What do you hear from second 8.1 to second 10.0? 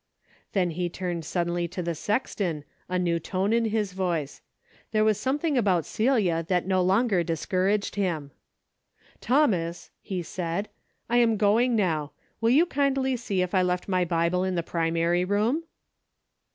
A DAILY BATE,^ 333" Thomas/'